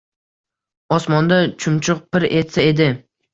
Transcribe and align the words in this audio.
Osmonda 0.97 1.37
chumchuq 1.65 2.01
pir 2.17 2.27
etsa 2.41 2.67
edi. 2.73 2.89